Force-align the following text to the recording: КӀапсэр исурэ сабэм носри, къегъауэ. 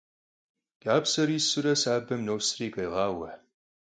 КӀапсэр 0.83 1.29
исурэ 1.37 1.73
сабэм 1.81 2.21
носри, 2.27 2.67
къегъауэ. 2.73 3.29